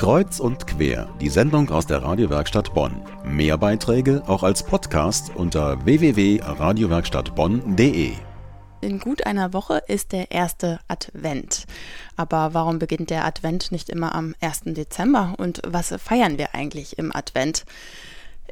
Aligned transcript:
Kreuz 0.00 0.40
und 0.40 0.66
quer, 0.66 1.08
die 1.20 1.28
Sendung 1.28 1.68
aus 1.68 1.86
der 1.86 2.02
Radiowerkstatt 2.02 2.72
Bonn. 2.72 3.02
Mehr 3.22 3.58
Beiträge 3.58 4.22
auch 4.26 4.42
als 4.42 4.62
Podcast 4.62 5.30
unter 5.34 5.84
www.radiowerkstattbonn.de. 5.84 8.12
In 8.80 8.98
gut 8.98 9.26
einer 9.26 9.52
Woche 9.52 9.82
ist 9.88 10.12
der 10.12 10.30
erste 10.30 10.80
Advent. 10.88 11.66
Aber 12.16 12.54
warum 12.54 12.78
beginnt 12.78 13.10
der 13.10 13.26
Advent 13.26 13.72
nicht 13.72 13.90
immer 13.90 14.14
am 14.14 14.34
1. 14.40 14.62
Dezember 14.68 15.34
und 15.36 15.60
was 15.66 15.92
feiern 16.02 16.38
wir 16.38 16.54
eigentlich 16.54 16.96
im 16.96 17.14
Advent? 17.14 17.66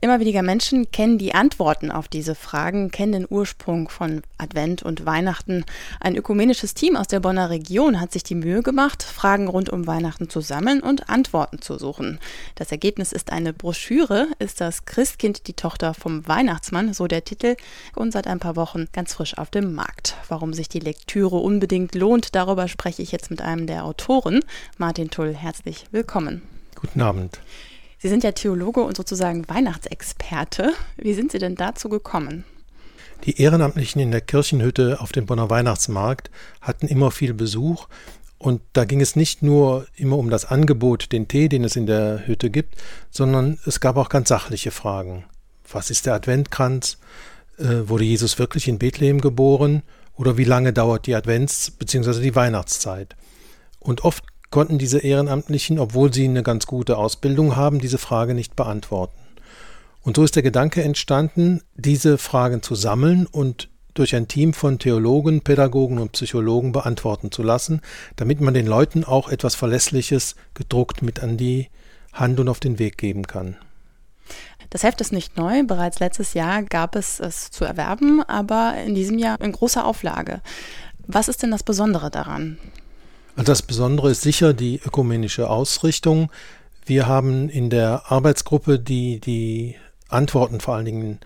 Immer 0.01 0.21
weniger 0.21 0.43
Menschen 0.43 0.91
kennen 0.93 1.19
die 1.19 1.35
Antworten 1.35 1.91
auf 1.91 2.07
diese 2.07 2.37
Fragen, 2.37 2.91
kennen 2.91 3.13
den 3.13 3.27
Ursprung 3.29 3.89
von 3.89 4.23
Advent 4.37 4.85
und 4.85 5.05
Weihnachten. 5.07 5.65
Ein 5.99 6.15
ökumenisches 6.15 6.75
Team 6.75 6.95
aus 6.95 7.09
der 7.09 7.19
Bonner 7.19 7.51
Region 7.51 8.01
hat 8.01 8.13
sich 8.13 8.23
die 8.23 8.37
Mühe 8.37 8.63
gemacht, 8.63 9.03
Fragen 9.03 9.49
rund 9.49 9.71
um 9.71 9.89
Weihnachten 9.89 10.31
zu 10.31 10.41
sammeln 10.41 10.81
und 10.81 11.09
Antworten 11.09 11.61
zu 11.61 11.79
suchen. 11.79 12.21
Das 12.55 12.71
Ergebnis 12.71 13.13
ist 13.13 13.33
eine 13.33 13.53
Broschüre, 13.53 14.29
ist 14.39 14.61
das 14.61 14.85
Christkind 14.85 15.49
die 15.49 15.55
Tochter 15.55 15.95
vom 15.95 16.27
Weihnachtsmann, 16.29 16.95
so 16.95 17.09
der 17.09 17.25
Titel, 17.25 17.57
und 17.97 18.13
seit 18.13 18.29
ein 18.29 18.39
paar 18.39 18.55
Wochen 18.55 18.87
ganz 18.93 19.15
frisch 19.15 19.37
auf 19.37 19.51
dem 19.51 19.75
Markt. 19.75 20.15
Warum 20.29 20.53
sich 20.53 20.69
die 20.69 20.81
Lektüre 20.81 21.37
unbedingt 21.37 21.97
lohnt, 21.97 22.37
darüber 22.37 22.69
spreche 22.69 23.03
ich 23.03 23.11
jetzt 23.11 23.31
mit 23.31 23.43
einem 23.43 23.67
der 23.67 23.85
Autoren. 23.85 24.45
Martin 24.77 25.11
Tull, 25.11 25.35
herzlich 25.35 25.87
willkommen. 25.91 26.43
Guten 26.77 27.01
Abend. 27.01 27.41
Sie 27.99 28.09
sind 28.09 28.23
ja 28.23 28.33
Theologe 28.33 28.81
und 28.81 28.97
sozusagen 28.97 29.49
Weihnachtsexperte. 29.49 30.73
Wie 30.97 31.15
sind 31.15 31.33
Sie 31.33 31.39
denn 31.39 31.57
dazu 31.57 31.89
gekommen? 31.89 32.45
Die 33.25 33.41
Ehrenamtlichen 33.41 34.01
in 34.01 34.13
der 34.13 34.21
Kirchenhütte 34.21 35.01
auf 35.01 35.11
dem 35.11 35.27
Bonner 35.27 35.51
Weihnachtsmarkt 35.51 36.31
hatten 36.61 36.87
immer 36.87 37.11
viel 37.11 37.35
Besuch 37.35 37.89
und 38.39 38.61
da 38.73 38.85
ging 38.85 39.01
es 39.01 39.17
nicht 39.17 39.43
nur 39.43 39.87
immer 39.97 40.17
um 40.17 40.31
das 40.31 40.45
Angebot, 40.45 41.11
den 41.11 41.27
Tee, 41.27 41.49
den 41.49 41.65
es 41.65 41.75
in 41.75 41.87
der 41.87 42.27
Hütte 42.27 42.51
gibt, 42.51 42.77
sondern 43.11 43.59
es 43.67 43.81
gab 43.81 43.97
auch 43.97 44.09
ganz 44.09 44.29
sachliche 44.29 44.71
Fragen. 44.71 45.25
Was 45.71 45.91
ist 45.91 46.07
der 46.07 46.15
Adventkranz? 46.15 46.99
Äh, 47.59 47.89
wurde 47.89 48.05
Jesus 48.05 48.39
wirklich 48.39 48.69
in 48.69 48.79
Bethlehem 48.79 49.21
geboren? 49.21 49.83
Oder 50.15 50.37
wie 50.37 50.45
lange 50.45 50.73
dauert 50.73 51.07
die 51.07 51.17
Advents- 51.17 51.73
bzw. 51.77 52.21
die 52.21 52.37
Weihnachtszeit? 52.37 53.17
Und 53.81 54.05
oft 54.05 54.25
konnten 54.51 54.79
diese 54.79 54.99
Ehrenamtlichen, 54.99 55.79
obwohl 55.79 56.13
sie 56.13 56.25
eine 56.25 56.43
ganz 56.43 56.67
gute 56.67 56.97
Ausbildung 56.97 57.57
haben, 57.57 57.81
diese 57.81 57.99
Frage 57.99 58.35
nicht 58.35 58.57
beantworten. 58.57 59.19
Und 60.03 60.17
so 60.17 60.25
ist 60.25 60.37
der 60.37 60.43
Gedanke 60.43 60.83
entstanden, 60.83 61.61
diese 61.75 62.19
Fragen 62.19 62.63
zu 62.63 62.75
sammeln 62.75 63.27
und 63.27 63.69
durch 63.95 64.15
ein 64.15 64.29
Team 64.29 64.55
von 64.55 64.79
Theologen, 64.79 65.41
Pädagogen 65.43 65.99
und 65.99 66.13
Psychologen 66.13 66.73
beantworten 66.73 67.33
zu 67.33 67.43
lassen, 67.43 67.81
damit 68.17 68.41
man 68.41 68.55
den 68.55 68.67
Leuten 68.67 69.05
auch 69.05 69.29
etwas 69.29 69.55
Verlässliches 69.55 70.37
gedruckt 70.55 71.03
mit 71.03 71.21
an 71.23 71.37
die 71.37 71.69
Hand 72.13 72.39
und 72.39 72.49
auf 72.49 72.61
den 72.61 72.79
Weg 72.79 72.97
geben 72.97 73.27
kann. 73.27 73.57
Das 74.71 74.83
Heft 74.83 75.01
ist 75.01 75.13
nicht 75.13 75.37
neu. 75.37 75.65
Bereits 75.65 75.99
letztes 75.99 76.35
Jahr 76.35 76.63
gab 76.63 76.95
es 76.95 77.21
es 77.21 77.51
zu 77.51 77.65
erwerben, 77.65 78.23
aber 78.23 78.75
in 78.85 78.95
diesem 78.95 79.19
Jahr 79.19 79.41
in 79.41 79.53
großer 79.53 79.85
Auflage. 79.85 80.43
Was 81.07 81.29
ist 81.29 81.43
denn 81.43 81.51
das 81.51 81.63
Besondere 81.63 82.11
daran? 82.11 82.59
Das 83.45 83.63
Besondere 83.63 84.11
ist 84.11 84.23
sicher 84.23 84.53
die 84.53 84.81
ökumenische 84.85 85.49
Ausrichtung. 85.49 86.33
Wir 86.85 87.07
haben 87.07 87.49
in 87.49 87.71
der 87.71 88.11
Arbeitsgruppe, 88.11 88.81
die 88.81 89.21
die 89.21 89.77
Antworten 90.09 90.59
vor 90.59 90.75
allen 90.75 90.87
Dingen 90.87 91.21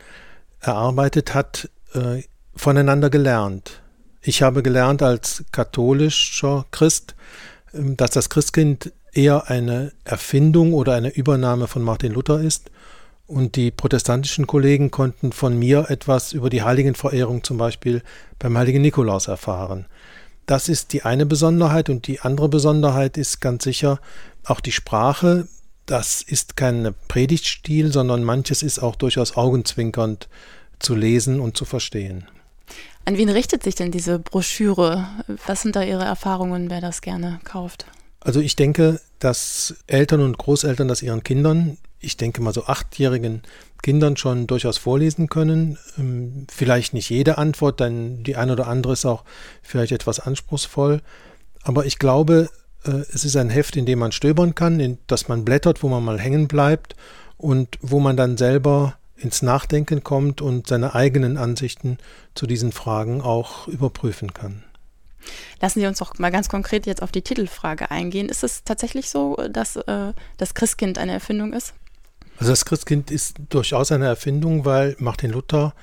erarbeitet 0.61 1.33
hat, 1.33 1.71
äh, 1.95 2.23
voneinander 2.55 3.09
gelernt. 3.09 3.81
Ich 4.21 4.43
habe 4.43 4.63
gelernt 4.63 5.03
als 5.03 5.45
katholischer 5.53 6.67
Christ, 6.71 7.15
ähm, 7.73 7.97
dass 7.97 8.11
das 8.11 8.29
Christkind 8.29 8.93
eher 9.15 9.49
eine 9.49 9.93
Erfindung 10.05 10.75
oder 10.75 10.93
eine 10.93 11.09
Übernahme 11.09 11.67
von 11.67 11.83
Martin 11.83 12.13
Luther 12.13 12.41
ist. 12.41 12.71
Und 13.27 13.57
die 13.57 13.71
protestantischen 13.71 14.47
Kollegen 14.47 14.91
konnten 14.91 15.33
von 15.33 15.59
mir 15.59 15.87
etwas 15.89 16.35
über 16.35 16.51
die 16.51 16.63
Heiligenverehrung 16.63 17.43
zum 17.43 17.57
Beispiel 17.57 18.03
beim 18.39 18.59
heiligen 18.59 18.83
Nikolaus 18.83 19.29
erfahren. 19.29 19.87
Das 20.47 20.69
ist 20.69 20.93
die 20.93 21.03
eine 21.03 21.27
Besonderheit 21.27 21.89
und 21.89 22.07
die 22.07 22.21
andere 22.21 22.49
Besonderheit 22.49 23.17
ist 23.17 23.41
ganz 23.41 23.65
sicher 23.65 24.01
auch 24.45 24.61
die 24.61 24.73
Sprache. 24.73 25.49
Das 25.87 26.23
ist 26.23 26.57
kein 26.57 26.95
Predigtstil, 27.09 27.93
sondern 27.93 28.25
manches 28.25 28.63
ist 28.63 28.81
auch 28.81 28.97
durchaus 28.97 29.37
augenzwinkernd 29.37 30.29
zu 30.79 30.95
lesen 30.95 31.41
und 31.41 31.57
zu 31.57 31.65
verstehen. 31.65 32.27
An 33.05 33.17
wen 33.17 33.29
richtet 33.29 33.63
sich 33.63 33.75
denn 33.75 33.91
diese 33.91 34.19
Broschüre? 34.19 35.09
Was 35.47 35.63
sind 35.63 35.75
da 35.75 35.83
Ihre 35.83 36.05
Erfahrungen, 36.05 36.71
wer 36.71 36.81
das 36.81 37.01
gerne 37.01 37.41
kauft? 37.45 37.87
Also 38.21 38.41
ich 38.41 38.55
denke, 38.55 39.01
dass 39.19 39.75
Eltern 39.87 40.21
und 40.21 40.39
Großeltern 40.39 40.87
das 40.87 41.03
ihren 41.03 41.25
Kindern, 41.25 41.79
ich 42.03 42.17
denke 42.17 42.43
mal 42.43 42.53
so 42.53 42.67
achtjährigen 42.67 43.43
Kindern 43.83 44.17
schon 44.17 44.47
durchaus 44.47 44.79
vorlesen 44.79 45.29
können. 45.29 45.79
Ähm, 45.99 46.47
vielleicht 46.51 46.95
nicht 46.95 47.11
jede 47.11 47.39
Antwort, 47.39 47.81
denn 47.81 48.23
die 48.23 48.37
eine 48.37 48.53
oder 48.53 48.69
andere 48.69 48.93
ist 48.93 49.05
auch 49.05 49.25
vielleicht 49.63 49.93
etwas 49.93 50.21
anspruchsvoll. 50.21 51.01
Aber 51.63 51.87
ich 51.87 51.99
glaube, 51.99 52.51
äh, 52.85 53.03
es 53.13 53.25
ist 53.25 53.37
ein 53.37 53.51
Heft, 53.51 53.77
in 53.77 53.87
dem 53.87 53.99
man 53.99 54.13
stöbern 54.13 54.55
kann, 54.55 54.81
in 54.81 54.99
das 55.07 55.29
man 55.29 55.45
blättert, 55.45 55.83
wo 55.83 55.89
man 55.89 56.05
mal 56.05 56.19
hängen 56.19 56.49
bleibt 56.49 56.97
und 57.37 57.79
wo 57.81 57.99
man 58.01 58.17
dann 58.17 58.37
selber 58.37 58.97
ins 59.17 59.43
Nachdenken 59.43 60.03
kommt 60.03 60.41
und 60.41 60.67
seine 60.67 60.95
eigenen 60.95 61.37
Ansichten 61.37 61.99
zu 62.35 62.47
diesen 62.47 62.73
Fragen 62.73 63.21
auch 63.21 63.69
überprüfen 63.69 64.35
kann. 64.35 64.65
Lassen 65.61 65.81
Sie 65.81 65.87
uns 65.87 65.99
doch 65.99 66.19
mal 66.19 66.33
ganz 66.33 66.49
konkret 66.49 66.87
jetzt 66.87 67.03
auf 67.03 67.13
die 67.13 67.23
Titelfrage 67.23 67.91
eingehen. 67.91 68.29
Ist 68.29 68.43
es 68.43 68.65
tatsächlich 68.65 69.09
so, 69.09 69.37
dass 69.51 69.77
äh, 69.77 70.13
das 70.37 70.55
Christkind 70.55 70.99
eine 70.99 71.13
Erfindung 71.13 71.53
ist? 71.53 71.75
Also 72.39 72.53
das 72.53 72.65
Christkind 72.65 73.11
ist 73.11 73.37
durchaus 73.49 73.93
eine 73.93 74.07
Erfindung, 74.07 74.65
weil 74.65 74.97
Martin 74.99 75.31
Luther 75.31 75.75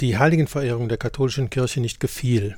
die 0.00 0.18
Heiligenverehrung 0.18 0.88
der 0.88 0.98
katholischen 0.98 1.50
Kirche 1.50 1.80
nicht 1.80 2.00
gefiel. 2.00 2.56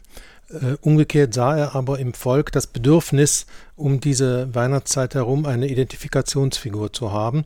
Äh, 0.48 0.76
umgekehrt 0.80 1.34
sah 1.34 1.56
er 1.56 1.74
aber 1.74 1.98
im 1.98 2.14
Volk 2.14 2.52
das 2.52 2.66
Bedürfnis, 2.66 3.46
um 3.74 4.00
diese 4.00 4.54
Weihnachtszeit 4.54 5.14
herum 5.14 5.44
eine 5.44 5.68
Identifikationsfigur 5.68 6.92
zu 6.92 7.12
haben. 7.12 7.44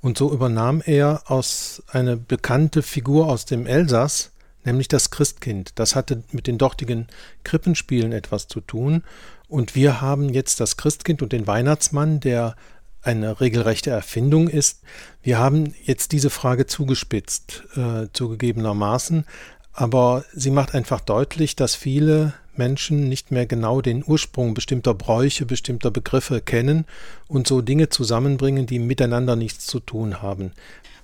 Und 0.00 0.18
so 0.18 0.32
übernahm 0.32 0.82
er 0.84 1.22
aus 1.30 1.82
eine 1.88 2.16
bekannte 2.16 2.82
Figur 2.82 3.28
aus 3.28 3.46
dem 3.46 3.66
Elsass, 3.66 4.32
nämlich 4.64 4.88
das 4.88 5.10
Christkind. 5.10 5.72
Das 5.76 5.94
hatte 5.94 6.24
mit 6.32 6.46
den 6.46 6.58
dortigen 6.58 7.06
Krippenspielen 7.44 8.12
etwas 8.12 8.48
zu 8.48 8.60
tun. 8.60 9.04
Und 9.48 9.74
wir 9.74 10.00
haben 10.00 10.28
jetzt 10.28 10.60
das 10.60 10.76
Christkind 10.76 11.22
und 11.22 11.32
den 11.32 11.46
Weihnachtsmann, 11.46 12.20
der 12.20 12.56
eine 13.02 13.40
regelrechte 13.40 13.90
Erfindung 13.90 14.48
ist. 14.48 14.80
Wir 15.22 15.38
haben 15.38 15.74
jetzt 15.84 16.12
diese 16.12 16.30
Frage 16.30 16.66
zugespitzt, 16.66 17.64
äh, 17.76 18.06
zugegebenermaßen, 18.12 19.24
aber 19.72 20.24
sie 20.32 20.50
macht 20.50 20.74
einfach 20.74 21.00
deutlich, 21.00 21.56
dass 21.56 21.74
viele 21.74 22.34
Menschen 22.54 23.08
nicht 23.08 23.30
mehr 23.30 23.46
genau 23.46 23.80
den 23.80 24.04
Ursprung 24.06 24.54
bestimmter 24.54 24.94
Bräuche, 24.94 25.46
bestimmter 25.46 25.90
Begriffe 25.90 26.40
kennen 26.40 26.84
und 27.28 27.46
so 27.46 27.62
Dinge 27.62 27.88
zusammenbringen, 27.88 28.66
die 28.66 28.78
miteinander 28.78 29.36
nichts 29.36 29.66
zu 29.66 29.80
tun 29.80 30.22
haben. 30.22 30.52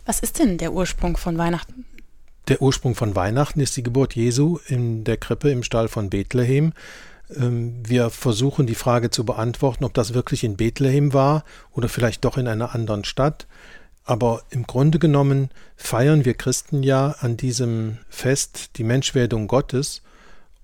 Was 0.05 0.21
ist 0.21 0.39
denn 0.39 0.59
der 0.59 0.73
Ursprung 0.73 1.17
von 1.17 1.39
Weihnachten? 1.39 1.85
Der 2.49 2.63
Ursprung 2.63 2.95
von 2.95 3.15
Weihnachten 3.15 3.61
ist 3.61 3.77
die 3.77 3.83
Geburt 3.83 4.15
Jesu 4.15 4.59
in 4.67 5.05
der 5.05 5.19
Krippe 5.19 5.51
im 5.51 5.63
Stall 5.63 5.89
von 5.89 6.09
Bethlehem. 6.09 6.73
Ähm, 7.34 7.83
wir 7.87 8.11
versuchen 8.11 8.66
die 8.66 8.75
Frage 8.75 9.11
zu 9.11 9.25
beantworten, 9.25 9.84
ob 9.84 9.94
das 9.94 10.15
wirklich 10.15 10.44
in 10.44 10.56
Bethlehem 10.56 11.12
war 11.12 11.44
oder 11.72 11.89
vielleicht 11.89 12.25
doch 12.25 12.37
in 12.37 12.49
einer 12.49 12.75
anderen 12.75 13.05
Stadt. 13.05 13.47
Aber 14.05 14.43
im 14.50 14.66
Grunde 14.66 14.99
genommen 14.99 15.50
feiern 15.77 16.25
wir 16.25 16.34
Christen 16.34 16.83
ja 16.83 17.17
an 17.21 17.37
diesem 17.37 17.99
Fest 18.09 18.78
die 18.78 18.84
Menschwerdung 18.84 19.49
Gottes. 19.49 20.03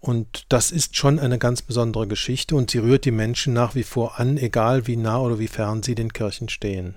Und 0.00 0.46
das 0.50 0.70
ist 0.70 0.96
schon 0.96 1.18
eine 1.18 1.38
ganz 1.38 1.62
besondere 1.62 2.06
Geschichte 2.06 2.56
und 2.56 2.70
sie 2.70 2.78
rührt 2.78 3.04
die 3.04 3.10
Menschen 3.10 3.54
nach 3.54 3.74
wie 3.74 3.82
vor 3.82 4.18
an, 4.18 4.36
egal 4.36 4.86
wie 4.86 4.96
nah 4.96 5.18
oder 5.18 5.38
wie 5.38 5.48
fern 5.48 5.82
sie 5.82 5.94
den 5.94 6.12
Kirchen 6.12 6.48
stehen. 6.48 6.96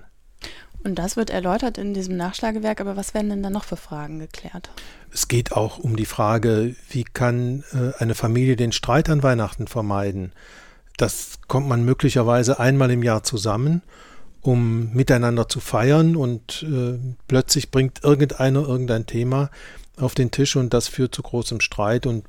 Und 0.83 0.95
das 0.95 1.17
wird 1.17 1.29
erläutert 1.29 1.77
in 1.77 1.93
diesem 1.93 2.17
Nachschlagewerk, 2.17 2.79
aber 2.79 2.95
was 2.95 3.13
werden 3.13 3.29
denn 3.29 3.43
da 3.43 3.49
noch 3.49 3.63
für 3.63 3.77
Fragen 3.77 4.19
geklärt? 4.19 4.69
Es 5.11 5.27
geht 5.27 5.51
auch 5.51 5.79
um 5.79 5.95
die 5.95 6.05
Frage, 6.05 6.75
wie 6.89 7.03
kann 7.03 7.63
äh, 7.73 8.01
eine 8.01 8.15
Familie 8.15 8.55
den 8.55 8.71
Streit 8.71 9.09
an 9.09 9.23
Weihnachten 9.23 9.67
vermeiden? 9.67 10.31
Das 10.97 11.39
kommt 11.47 11.67
man 11.67 11.83
möglicherweise 11.83 12.59
einmal 12.59 12.91
im 12.91 13.03
Jahr 13.03 13.23
zusammen, 13.23 13.81
um 14.41 14.93
miteinander 14.93 15.49
zu 15.49 15.59
feiern 15.59 16.15
und 16.15 16.63
äh, 16.63 16.97
plötzlich 17.27 17.71
bringt 17.71 18.03
irgendeiner 18.03 18.61
irgendein 18.67 19.05
Thema 19.05 19.49
auf 19.97 20.15
den 20.15 20.31
Tisch 20.31 20.55
und 20.55 20.73
das 20.73 20.87
führt 20.87 21.13
zu 21.13 21.21
großem 21.21 21.59
Streit 21.59 22.05
und 22.05 22.25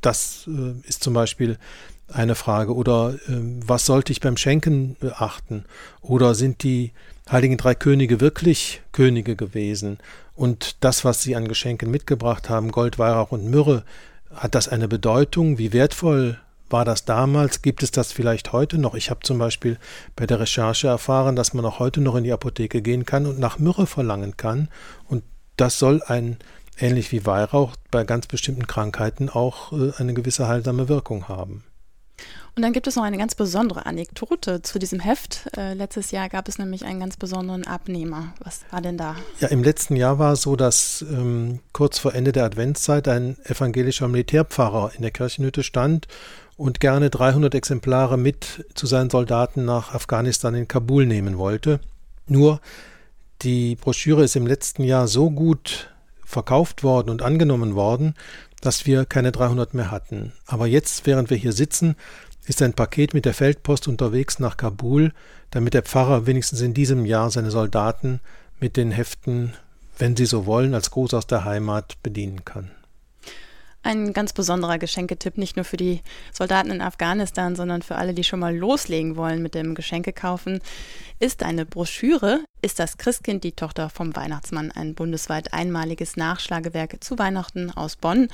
das 0.00 0.48
äh, 0.48 0.88
ist 0.88 1.02
zum 1.02 1.14
Beispiel 1.14 1.58
eine 2.12 2.34
Frage. 2.34 2.74
Oder 2.74 3.14
äh, 3.28 3.40
was 3.66 3.86
sollte 3.86 4.12
ich 4.12 4.20
beim 4.20 4.36
Schenken 4.36 4.96
beachten? 5.00 5.64
Oder 6.00 6.34
sind 6.34 6.62
die 6.62 6.92
Heiligen 7.30 7.56
Drei 7.56 7.74
Könige 7.74 8.20
wirklich 8.20 8.82
Könige 8.92 9.36
gewesen? 9.36 9.98
Und 10.34 10.84
das, 10.84 11.04
was 11.04 11.22
sie 11.22 11.34
an 11.34 11.48
Geschenken 11.48 11.90
mitgebracht 11.90 12.48
haben, 12.48 12.70
Gold, 12.70 12.98
Weihrauch 12.98 13.32
und 13.32 13.50
Myrrhe, 13.50 13.84
hat 14.34 14.54
das 14.54 14.68
eine 14.68 14.88
Bedeutung? 14.88 15.58
Wie 15.58 15.72
wertvoll 15.72 16.38
war 16.68 16.84
das 16.84 17.04
damals? 17.04 17.62
Gibt 17.62 17.82
es 17.82 17.90
das 17.90 18.12
vielleicht 18.12 18.52
heute 18.52 18.78
noch? 18.78 18.94
Ich 18.94 19.10
habe 19.10 19.20
zum 19.20 19.38
Beispiel 19.38 19.78
bei 20.14 20.26
der 20.26 20.40
Recherche 20.40 20.88
erfahren, 20.88 21.36
dass 21.36 21.54
man 21.54 21.64
auch 21.64 21.78
heute 21.78 22.00
noch 22.00 22.16
in 22.16 22.24
die 22.24 22.32
Apotheke 22.32 22.82
gehen 22.82 23.06
kann 23.06 23.26
und 23.26 23.38
nach 23.38 23.58
Myrrhe 23.58 23.86
verlangen 23.86 24.36
kann. 24.36 24.68
Und 25.08 25.22
das 25.56 25.78
soll 25.78 26.02
ein, 26.06 26.36
ähnlich 26.78 27.12
wie 27.12 27.24
Weihrauch, 27.24 27.76
bei 27.90 28.04
ganz 28.04 28.26
bestimmten 28.26 28.66
Krankheiten 28.66 29.30
auch 29.30 29.72
äh, 29.72 29.92
eine 29.96 30.12
gewisse 30.12 30.48
heilsame 30.48 30.88
Wirkung 30.88 31.28
haben. 31.28 31.64
Und 32.54 32.62
dann 32.62 32.72
gibt 32.72 32.86
es 32.86 32.96
noch 32.96 33.02
eine 33.02 33.18
ganz 33.18 33.34
besondere 33.34 33.84
Anekdote 33.84 34.62
zu 34.62 34.78
diesem 34.78 34.98
Heft. 34.98 35.48
Äh, 35.56 35.74
letztes 35.74 36.10
Jahr 36.10 36.28
gab 36.30 36.48
es 36.48 36.58
nämlich 36.58 36.84
einen 36.84 37.00
ganz 37.00 37.16
besonderen 37.16 37.66
Abnehmer. 37.66 38.32
Was 38.42 38.60
war 38.70 38.80
denn 38.80 38.96
da? 38.96 39.16
Ja, 39.40 39.48
im 39.48 39.62
letzten 39.62 39.94
Jahr 39.96 40.18
war 40.18 40.32
es 40.32 40.42
so, 40.42 40.56
dass 40.56 41.04
ähm, 41.10 41.60
kurz 41.72 41.98
vor 41.98 42.14
Ende 42.14 42.32
der 42.32 42.44
Adventszeit 42.44 43.08
ein 43.08 43.36
evangelischer 43.44 44.08
Militärpfarrer 44.08 44.92
in 44.94 45.02
der 45.02 45.10
Kirchenhütte 45.10 45.62
stand 45.62 46.08
und 46.56 46.80
gerne 46.80 47.10
300 47.10 47.54
Exemplare 47.54 48.16
mit 48.16 48.64
zu 48.74 48.86
seinen 48.86 49.10
Soldaten 49.10 49.66
nach 49.66 49.92
Afghanistan 49.92 50.54
in 50.54 50.68
Kabul 50.68 51.04
nehmen 51.04 51.36
wollte. 51.36 51.80
Nur 52.26 52.60
die 53.42 53.76
Broschüre 53.76 54.24
ist 54.24 54.36
im 54.36 54.46
letzten 54.46 54.82
Jahr 54.82 55.08
so 55.08 55.30
gut 55.30 55.90
verkauft 56.26 56.82
worden 56.82 57.08
und 57.08 57.22
angenommen 57.22 57.74
worden, 57.74 58.14
dass 58.60 58.84
wir 58.84 59.06
keine 59.06 59.32
300 59.32 59.72
mehr 59.74 59.90
hatten. 59.90 60.32
Aber 60.46 60.66
jetzt, 60.66 61.06
während 61.06 61.30
wir 61.30 61.36
hier 61.36 61.52
sitzen, 61.52 61.96
ist 62.46 62.62
ein 62.62 62.74
Paket 62.74 63.14
mit 63.14 63.24
der 63.24 63.34
Feldpost 63.34 63.88
unterwegs 63.88 64.38
nach 64.38 64.56
Kabul, 64.56 65.12
damit 65.50 65.74
der 65.74 65.82
Pfarrer 65.82 66.26
wenigstens 66.26 66.60
in 66.60 66.74
diesem 66.74 67.04
Jahr 67.04 67.30
seine 67.30 67.50
Soldaten 67.50 68.20
mit 68.60 68.76
den 68.76 68.90
Heften, 68.90 69.54
wenn 69.98 70.16
sie 70.16 70.26
so 70.26 70.46
wollen, 70.46 70.74
als 70.74 70.90
Gruß 70.90 71.14
aus 71.14 71.26
der 71.26 71.44
Heimat 71.44 72.02
bedienen 72.02 72.44
kann. 72.44 72.70
Ein 73.82 74.12
ganz 74.12 74.32
besonderer 74.32 74.78
Geschenketipp, 74.78 75.38
nicht 75.38 75.54
nur 75.54 75.64
für 75.64 75.76
die 75.76 76.02
Soldaten 76.32 76.72
in 76.72 76.80
Afghanistan, 76.80 77.54
sondern 77.54 77.82
für 77.82 77.94
alle, 77.94 78.14
die 78.14 78.24
schon 78.24 78.40
mal 78.40 78.56
loslegen 78.56 79.14
wollen 79.14 79.42
mit 79.42 79.54
dem 79.54 79.76
Geschenke 79.76 80.12
kaufen, 80.12 80.58
ist 81.20 81.44
eine 81.44 81.64
Broschüre, 81.64 82.40
ist 82.62 82.78
das 82.78 82.98
Christkind 82.98 83.44
die 83.44 83.52
Tochter 83.52 83.90
vom 83.90 84.16
Weihnachtsmann, 84.16 84.72
ein 84.72 84.94
bundesweit 84.94 85.52
einmaliges 85.52 86.16
Nachschlagewerk 86.16 86.96
zu 87.02 87.18
Weihnachten 87.18 87.70
aus 87.70 87.96
Bonn. 87.96 88.28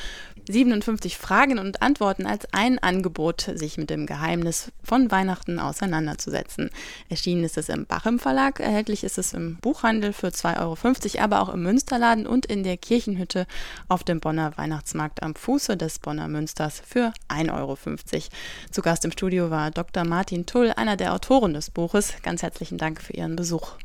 57 0.48 1.18
Fragen 1.18 1.58
und 1.58 1.82
Antworten 1.82 2.26
als 2.26 2.46
ein 2.52 2.78
Angebot, 2.78 3.50
sich 3.54 3.76
mit 3.76 3.90
dem 3.90 4.06
Geheimnis 4.06 4.72
von 4.82 5.10
Weihnachten 5.10 5.58
auseinanderzusetzen. 5.58 6.70
Erschienen 7.08 7.44
ist 7.44 7.58
es 7.58 7.68
im 7.68 7.86
Bachem 7.86 8.18
Verlag, 8.18 8.60
erhältlich 8.60 9.04
ist 9.04 9.18
es 9.18 9.34
im 9.34 9.56
Buchhandel 9.56 10.12
für 10.12 10.28
2,50 10.28 11.14
Euro, 11.14 11.24
aber 11.24 11.42
auch 11.42 11.48
im 11.50 11.62
Münsterladen 11.62 12.26
und 12.26 12.46
in 12.46 12.62
der 12.62 12.76
Kirchenhütte 12.76 13.46
auf 13.88 14.02
dem 14.02 14.20
Bonner 14.20 14.56
Weihnachtsmarkt 14.56 15.22
am 15.22 15.34
Fuße 15.34 15.76
des 15.76 15.98
Bonner 15.98 16.28
Münsters 16.28 16.82
für 16.84 17.12
1,50 17.28 17.52
Euro. 17.52 17.76
Zu 18.70 18.82
Gast 18.82 19.04
im 19.04 19.12
Studio 19.12 19.50
war 19.50 19.70
Dr. 19.70 20.04
Martin 20.04 20.46
Tull, 20.46 20.72
einer 20.74 20.96
der 20.96 21.12
Autoren 21.12 21.54
des 21.54 21.70
Buches. 21.70 22.14
Ganz 22.22 22.42
herzlichen 22.42 22.78
Dank 22.78 23.02
für 23.02 23.12
Ihren 23.12 23.36
Besuch. 23.36 23.76